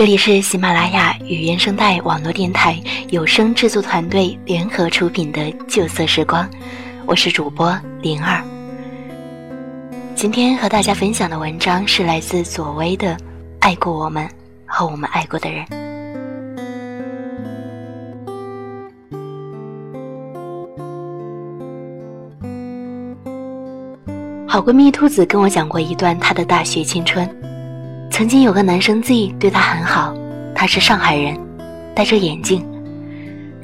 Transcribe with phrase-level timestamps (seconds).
[0.00, 6.42] 这里是喜马拉雅与原声带网络电台有声制作团队联合出品的《旧色时光》，
[7.04, 8.42] 我是主播灵儿。
[10.14, 13.08] 今天和大家分享的文章是来自左薇的
[13.58, 14.26] 《爱过我们
[14.64, 15.66] 和我们爱过的人》。
[24.48, 27.39] 好闺蜜兔子跟我讲过一段她的大学青春。
[28.20, 30.14] 曾经有个男生 Z 对她很好，
[30.54, 31.40] 他是上海人，
[31.94, 32.62] 戴着眼镜，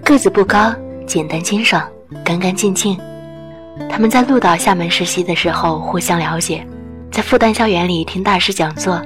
[0.02, 0.74] 个子不高，
[1.06, 1.86] 简单清爽，
[2.24, 2.98] 干干净净。
[3.90, 6.66] 他们在鹿岛厦门实习的时候互相了解，
[7.12, 8.98] 在复旦校园里听大师讲座。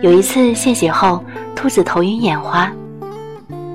[0.00, 1.24] 有一次献血后，
[1.56, 2.70] 兔子头晕眼花，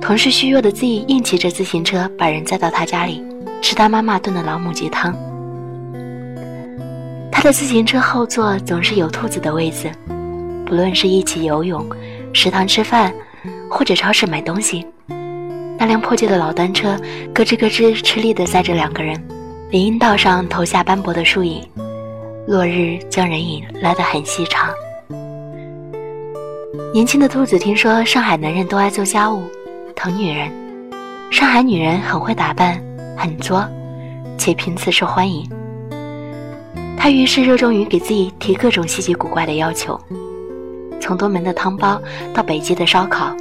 [0.00, 3.22] 同事虚弱的 Z 硬骑着自行车把人载到他家里，
[3.60, 5.14] 吃他妈妈炖的老母鸡汤。
[7.30, 9.90] 他的自行车后座总是有兔子的位子，
[10.68, 11.82] 不论是一起游泳、
[12.34, 13.10] 食堂吃饭，
[13.70, 14.86] 或者超市买东西，
[15.78, 16.94] 那辆破旧的老单车
[17.32, 19.18] 咯吱咯吱吃力地载着两个人，
[19.70, 21.66] 林荫道上投下斑驳的树影，
[22.46, 24.68] 落日将人影拉得很细长。
[26.92, 29.42] 年轻的兔子听说上海男人都爱做家务、
[29.96, 30.52] 疼女人，
[31.30, 32.78] 上海女人很会打扮、
[33.16, 33.66] 很作，
[34.36, 35.48] 且频次受欢迎。
[36.94, 39.98] 他于是热衷于给自己提各种稀奇古怪的要求，
[41.08, 41.98] 从多门的汤包
[42.34, 43.34] 到北街的烧烤，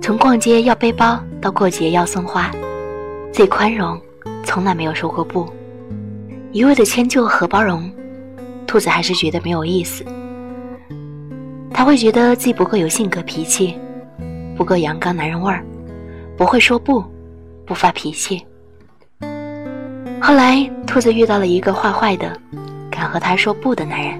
[0.00, 2.48] 从逛街要背包到过节要送花，
[3.32, 4.00] 最宽容，
[4.44, 5.52] 从来没有说过不。
[6.52, 7.90] 一味的迁就和包容，
[8.68, 10.04] 兔子还是觉得没有意思。
[11.72, 13.76] 他会觉得自己不够有性格脾气，
[14.56, 15.64] 不够阳刚男人味儿，
[16.36, 17.02] 不会说不，
[17.66, 18.46] 不发脾气。
[20.20, 22.40] 后来，兔子遇到了一个坏坏的。
[22.92, 24.14] 敢和他说不的男人，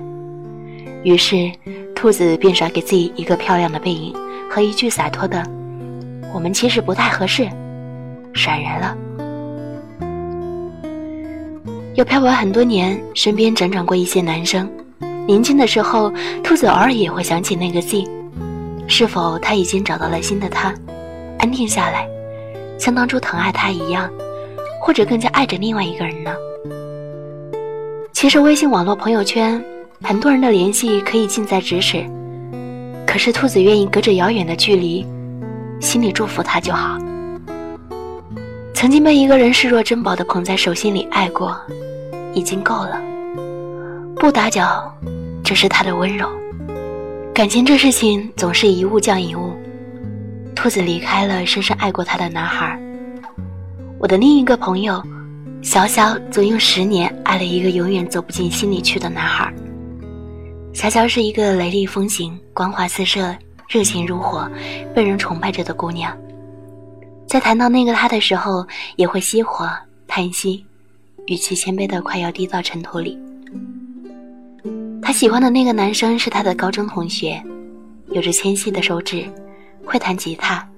[1.05, 1.48] 于是
[1.97, 4.14] 兔子便甩给自己一个漂亮的背影
[4.50, 5.42] 和一句洒脱的
[6.33, 7.48] “我们其实不太合适”，
[8.34, 8.97] 闪人了。
[11.94, 14.70] 又漂泊很多年，身边辗转过一些男生。
[15.26, 16.12] 年轻的时候，
[16.44, 18.06] 兔子偶尔也会想起那个 Z，
[18.87, 20.75] 是否他已经找到了新的他，
[21.38, 22.06] 安定下来，
[22.78, 24.09] 像当初疼爱他一样，
[24.82, 26.31] 或者更加爱着另外一个人呢？
[28.12, 29.65] 其实微信网络朋友圈，
[30.02, 32.04] 很多人的联系可以近在咫尺，
[33.06, 35.06] 可是兔子愿意隔着遥远的距离，
[35.80, 36.98] 心里祝福他就好。
[38.74, 41.56] 曾经被一个人视若珍宝的捧在手心里爱过，
[42.34, 43.00] 已经够了。
[44.16, 44.94] 不打搅，
[45.42, 46.28] 这是他的温柔。
[47.34, 49.52] 感情这事情总是一物降一物，
[50.54, 52.78] 兔子离开了深深爱过他的男孩。
[53.98, 55.02] 我的另一个朋友。
[55.62, 59.52] 小小总用十年爱了一个永远走不进心里去的男孩。
[60.76, 63.34] 小乔是一个雷厉风行、光华四射、
[63.66, 64.47] 热情如火、
[64.94, 66.14] 被人崇拜着的姑娘。
[67.26, 68.62] 在谈到那个他的时候，
[68.97, 69.66] 也会熄火
[70.06, 70.66] 叹息，
[71.28, 73.19] 语气谦卑的快要滴到尘土里。
[75.00, 77.43] 他喜欢的那个男生是他的高中同学，
[78.10, 79.25] 有着纤细的手指，
[79.82, 80.69] 会弹吉他，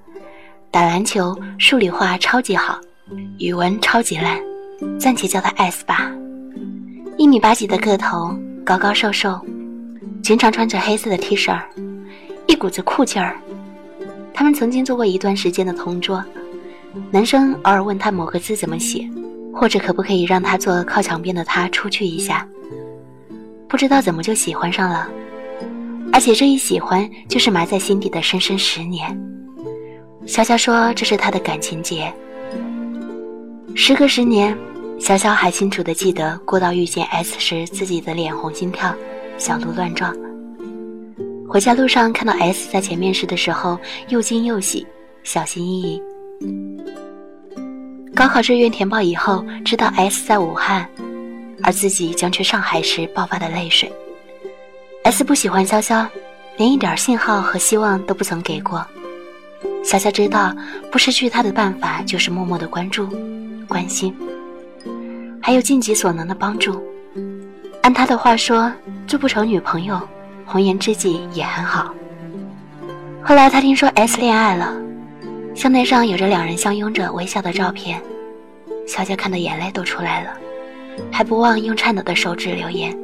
[0.70, 2.78] 打篮球，数理化超级好，
[3.38, 4.40] 语文超级烂。
[5.00, 6.08] 暂且叫他 S 吧，
[7.16, 8.32] 一米八几的个头，
[8.64, 9.44] 高高瘦瘦，
[10.22, 11.58] 经常穿着黑色的 T 恤，
[12.46, 13.36] 一股子酷劲儿。
[14.34, 16.22] 他们曾经做过一段时间的同桌，
[17.10, 19.08] 男生偶尔问他某个字怎么写，
[19.52, 22.46] 或者可不可以让他坐靠墙边的他出去一下。
[23.68, 25.08] 不知道怎么就喜欢上了，
[26.12, 29.18] 而且这一喜欢就是埋在心底的深深十年。
[30.26, 32.12] 潇潇说这是他的感情劫。
[33.74, 34.56] 时隔十年。
[35.00, 38.92] 潇潇还清楚的记得过道遇见 S 时自己的脸红心跳，
[39.38, 40.14] 小鹿乱撞。
[41.48, 43.78] 回家路上看到 S 在前面时的时候，
[44.08, 44.86] 又惊又喜，
[45.22, 46.02] 小心翼翼。
[48.14, 50.86] 高考志愿填报以后，知道 S 在武汉，
[51.62, 53.90] 而自己将去上海时爆发的泪水。
[55.04, 56.06] S 不喜欢潇潇，
[56.56, 58.84] 连一点信号和希望都不曾给过。
[59.84, 60.54] 潇潇知道，
[60.90, 63.08] 不失去他的办法就是默默的关注、
[63.68, 64.14] 关心。
[65.40, 66.82] 还有尽己所能的帮助。
[67.82, 68.70] 按他的话说，
[69.06, 70.00] 做不成女朋友，
[70.44, 71.94] 红颜知己也很好。
[73.22, 74.74] 后来他听说 S 恋爱了，
[75.54, 78.00] 相片上有着两人相拥着微笑的照片，
[78.86, 80.30] 小娇看的眼泪都出来了，
[81.10, 82.96] 还不忘用颤抖的手指留言：“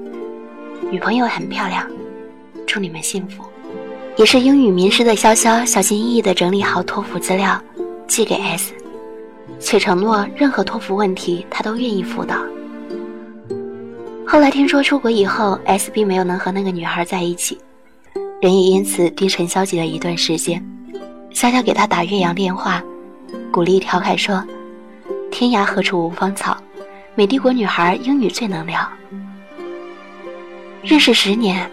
[0.90, 1.86] 女朋友很漂亮，
[2.66, 3.44] 祝你们幸福。”
[4.16, 7.60] 也是英语名师的潇潇小心翼翼地整理好托福资料，
[8.06, 8.72] 寄给 S。
[9.58, 12.36] 且承诺任何托福问题他都愿意辅导。
[14.34, 17.56] 后来听说出国以后，S 并没有能和那个女孩在一起，
[18.42, 20.60] 人也因此低沉消极了一段时间。
[21.32, 22.82] 潇潇给他打岳阳电话，
[23.52, 24.44] 鼓励调侃说
[25.30, 26.56] ：“天涯何处无芳草，
[27.14, 28.84] 美帝国女孩英语最能聊。”
[30.82, 31.70] 认识十年，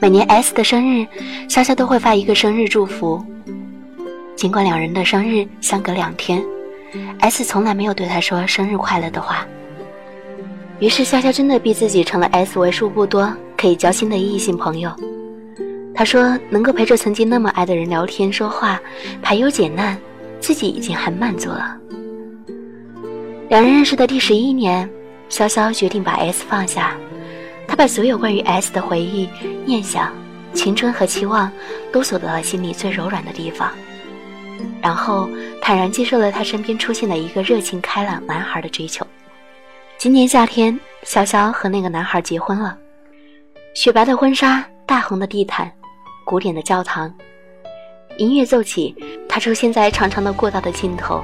[0.00, 1.06] 每年 S 的生日，
[1.48, 3.24] 潇潇都会发一个生日祝福。
[4.34, 6.44] 尽管两人的生日相隔两天
[7.20, 9.46] ，S 从来没有对他说生日快乐的话。
[10.80, 14.94] 于是潇潇真的逼自己成了 S 为数不多可以交心的异性朋友。
[15.94, 18.80] 他说：“能够陪着曾经那么爱的人聊天说话，
[19.20, 19.98] 排忧解难，
[20.38, 21.76] 自己已经很满足了。”
[23.50, 24.88] 两人认识的第十一年，
[25.28, 26.96] 潇潇决定把 S 放下。
[27.66, 29.28] 他把所有关于 S 的回忆、
[29.66, 30.12] 念想、
[30.54, 31.50] 青春和期望，
[31.90, 33.72] 都锁到了心里最柔软的地方，
[34.80, 35.28] 然后
[35.60, 39.04] 坦然接受了他身边出现的一个热情开朗男孩的追求。
[39.98, 42.78] 今年夏天，潇潇和那个男孩结婚了，
[43.74, 45.68] 雪白的婚纱，大红的地毯。
[46.24, 47.12] 古典的教堂，
[48.16, 48.94] 音乐奏起，
[49.28, 51.20] 他出现在长长的过道的尽头，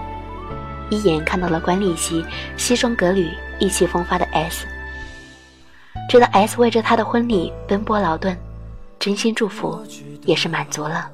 [0.90, 2.24] 一眼看到了管理席
[2.56, 3.30] 西装革履、
[3.60, 4.66] 意气风发的 S，
[6.08, 8.36] 知道 S 为着他的婚礼奔波劳顿，
[8.98, 9.80] 真心祝福，
[10.22, 11.08] 也是满足了。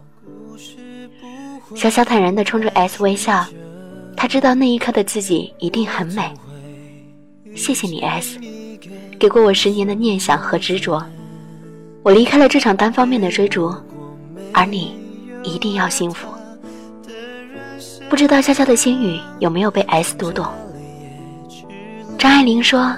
[1.77, 3.45] 小小坦然地冲着 S 微笑，
[4.17, 6.33] 他知道那一刻的自己一定很美。
[7.55, 8.39] 谢谢你 S，
[9.19, 11.05] 给过我十年的念想和执着。
[12.03, 13.75] 我离开了这场单方面的追逐，
[14.53, 14.95] 而你
[15.43, 16.29] 一定要幸福。
[18.09, 20.47] 不知道悄悄的心语有没有被 S 读懂？
[22.19, 22.95] 张爱玲说：“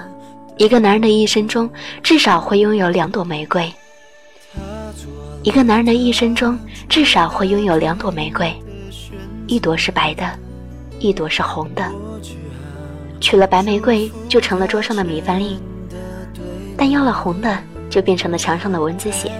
[0.57, 1.69] 一个男人的一生中
[2.01, 3.71] 至少会拥有两朵玫瑰。
[5.43, 6.57] 一个男人的一生中
[6.87, 8.53] 至少会拥有两朵玫瑰，
[9.47, 10.27] 一朵是白的，
[10.99, 11.91] 一朵是红的。
[13.23, 15.57] 娶了白玫瑰就成了桌上的米饭粒，
[16.75, 17.57] 但要了红的。”
[17.93, 19.31] 就变成了墙上的蚊子血。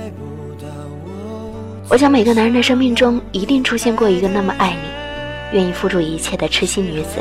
[1.90, 7.20] 我想每个男人的生命中一定出现过一个那么爱你、愿意付出一切的痴心女子，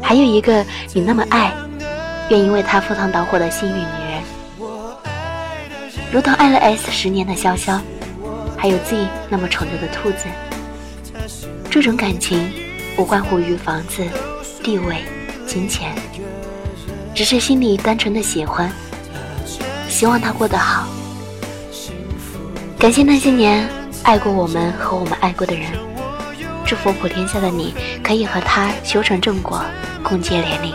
[0.00, 0.64] 还有一个
[0.94, 1.52] 你那么爱、
[2.30, 4.22] 愿意为他赴汤蹈火的幸运女人。
[6.10, 7.78] 如同爱了 S 十年的潇潇，
[8.56, 10.24] 还有 Z 那么宠着的兔子。
[11.68, 12.50] 这种感情
[12.96, 14.02] 无关乎于房子、
[14.62, 15.02] 地位、
[15.54, 15.94] 金钱，
[17.14, 18.68] 只是心里单纯的喜欢。
[19.88, 20.88] 希望他过得好。
[22.76, 23.68] 感谢那些年
[24.02, 25.70] 爱过我们和我们爱过的人，
[26.66, 27.72] 祝福普天下的你
[28.02, 29.64] 可以和他修成正果，
[30.02, 30.74] 共结连理。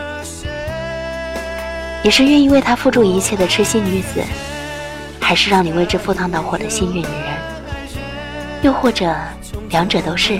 [2.01, 4.23] 你是愿意为他付出一切的痴心女子，
[5.19, 7.37] 还是让你为之赴汤蹈火的幸运女人？
[8.61, 9.13] 又或者
[9.71, 10.39] 两者都是？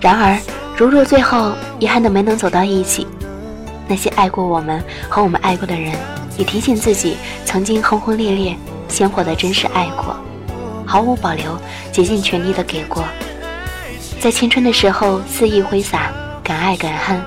[0.00, 0.38] 然而，
[0.78, 3.04] 如若最后遗憾的没能走到一起，
[3.88, 5.92] 那些爱过我们和我们爱过的人。
[6.38, 10.16] 也提醒自己，曾经轰轰烈烈、鲜活的真实爱过，
[10.86, 11.58] 毫无保留、
[11.90, 13.02] 竭尽全力的给过，
[14.20, 16.12] 在青春的时候肆意挥洒，
[16.44, 17.20] 敢爱敢恨，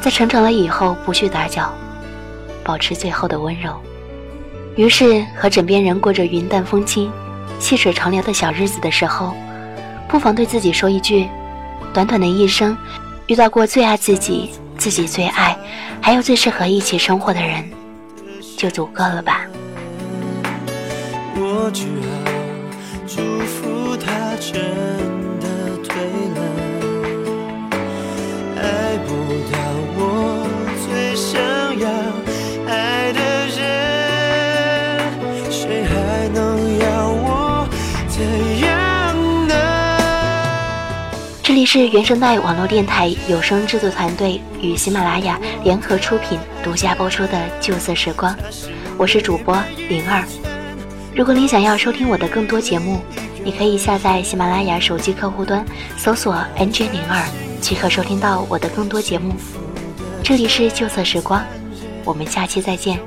[0.00, 1.70] 在成长了以后不去打搅，
[2.64, 3.70] 保持最后的温柔。
[4.76, 7.12] 于是和枕边人过着云淡风轻、
[7.58, 9.34] 细水长流的小日子的时候，
[10.08, 11.28] 不妨对自己说一句：
[11.96, 12.76] 短短的一生，
[13.26, 15.56] 遇到过最爱自己、自己最爱，
[15.98, 17.64] 还有最适合一起生活的人。
[18.54, 19.46] 就足够了吧。
[21.36, 22.30] 我只好
[23.06, 24.60] 祝福他真
[25.40, 25.46] 的
[25.88, 25.96] 对
[26.34, 26.40] 了，
[41.56, 46.38] 这里是原声带网络电台有声制作团队与喜马拉雅联合出品。
[46.62, 48.36] 独家播出的旧色时光，
[48.98, 49.56] 我是主播
[49.88, 50.22] 灵儿。
[51.14, 53.00] 如果你想要收听我的更多节目，
[53.42, 55.64] 你可以下载喜马拉雅手机客户端，
[55.96, 57.26] 搜索 NJ 灵儿，
[57.58, 59.32] 即可收听到我的更多节目。
[60.22, 61.42] 这里是旧色时光，
[62.04, 63.00] 我们下期再见。